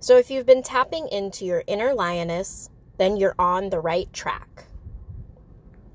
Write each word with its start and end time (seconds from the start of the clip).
So 0.00 0.16
if 0.16 0.30
you've 0.30 0.46
been 0.46 0.62
tapping 0.62 1.08
into 1.08 1.44
your 1.44 1.62
inner 1.68 1.94
lioness, 1.94 2.70
then 2.98 3.16
you're 3.16 3.36
on 3.38 3.70
the 3.70 3.80
right 3.80 4.12
track. 4.12 4.64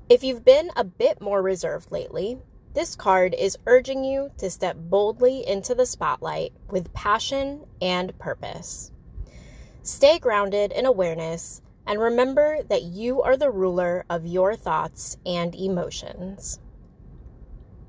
If 0.08 0.24
you've 0.24 0.44
been 0.44 0.70
a 0.76 0.84
bit 0.84 1.20
more 1.20 1.42
reserved 1.42 1.92
lately, 1.92 2.38
this 2.74 2.96
card 2.96 3.34
is 3.34 3.58
urging 3.66 4.02
you 4.02 4.30
to 4.38 4.48
step 4.48 4.76
boldly 4.78 5.46
into 5.46 5.74
the 5.74 5.86
spotlight 5.86 6.52
with 6.70 6.92
passion 6.94 7.66
and 7.80 8.18
purpose. 8.18 8.90
Stay 9.82 10.18
grounded 10.18 10.72
in 10.72 10.86
awareness 10.86 11.60
and 11.86 12.00
remember 12.00 12.62
that 12.68 12.82
you 12.82 13.20
are 13.20 13.36
the 13.36 13.50
ruler 13.50 14.04
of 14.08 14.24
your 14.24 14.54
thoughts 14.54 15.18
and 15.26 15.54
emotions. 15.54 16.60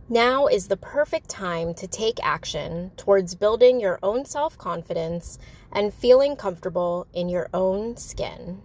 Now 0.09 0.47
is 0.47 0.67
the 0.67 0.77
perfect 0.77 1.29
time 1.29 1.73
to 1.75 1.87
take 1.87 2.19
action 2.21 2.91
towards 2.97 3.35
building 3.35 3.79
your 3.79 3.99
own 4.03 4.25
self 4.25 4.57
confidence 4.57 5.39
and 5.71 5.93
feeling 5.93 6.35
comfortable 6.35 7.07
in 7.13 7.29
your 7.29 7.49
own 7.53 7.95
skin. 7.95 8.61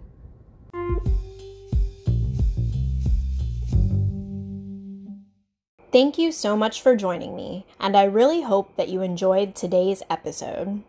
Thank 5.99 6.17
you 6.17 6.31
so 6.31 6.57
much 6.57 6.81
for 6.81 6.95
joining 6.95 7.35
me, 7.35 7.67
and 7.81 7.97
I 7.97 8.05
really 8.05 8.43
hope 8.43 8.77
that 8.77 8.89
you 8.89 9.03
enjoyed 9.03 9.57
today's 9.57 10.01
episode. 10.09 10.85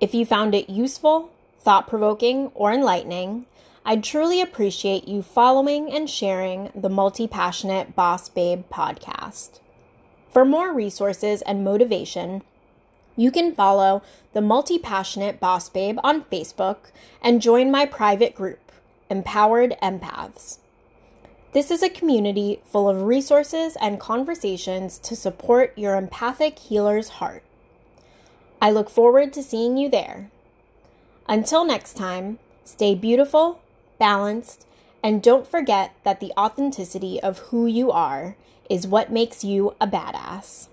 If 0.00 0.14
you 0.14 0.24
found 0.24 0.54
it 0.54 0.70
useful, 0.70 1.32
thought 1.58 1.88
provoking, 1.88 2.52
or 2.54 2.72
enlightening, 2.72 3.46
I'd 3.84 4.04
truly 4.04 4.40
appreciate 4.40 5.08
you 5.08 5.22
following 5.22 5.92
and 5.92 6.08
sharing 6.08 6.70
the 6.72 6.88
Multi 6.88 7.26
Passionate 7.26 7.96
Boss 7.96 8.28
Babe 8.28 8.62
podcast. 8.72 9.58
For 10.30 10.44
more 10.44 10.72
resources 10.72 11.42
and 11.42 11.64
motivation, 11.64 12.42
you 13.16 13.32
can 13.32 13.56
follow 13.56 14.04
the 14.34 14.40
Multi 14.40 14.78
Passionate 14.78 15.40
Boss 15.40 15.68
Babe 15.68 15.98
on 16.04 16.22
Facebook 16.22 16.92
and 17.20 17.42
join 17.42 17.72
my 17.72 17.86
private 17.86 18.36
group, 18.36 18.70
Empowered 19.10 19.74
Empaths. 19.82 20.58
This 21.54 21.70
is 21.70 21.84
a 21.84 21.88
community 21.88 22.60
full 22.64 22.88
of 22.88 23.04
resources 23.04 23.76
and 23.80 24.00
conversations 24.00 24.98
to 24.98 25.14
support 25.14 25.72
your 25.78 25.94
empathic 25.94 26.58
healer's 26.58 27.10
heart. 27.20 27.44
I 28.60 28.72
look 28.72 28.90
forward 28.90 29.32
to 29.34 29.42
seeing 29.42 29.76
you 29.76 29.88
there. 29.88 30.32
Until 31.28 31.64
next 31.64 31.96
time, 31.96 32.40
stay 32.64 32.96
beautiful, 32.96 33.60
balanced, 34.00 34.66
and 35.00 35.22
don't 35.22 35.46
forget 35.46 35.94
that 36.02 36.18
the 36.18 36.32
authenticity 36.36 37.22
of 37.22 37.38
who 37.50 37.66
you 37.66 37.92
are 37.92 38.34
is 38.68 38.88
what 38.88 39.12
makes 39.12 39.44
you 39.44 39.76
a 39.80 39.86
badass. 39.86 40.66